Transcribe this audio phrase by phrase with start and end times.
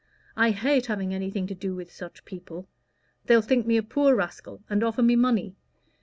[0.35, 2.67] I hate having anything to do with such people.
[3.25, 5.53] They'll think me a poor rascal, and offer me money.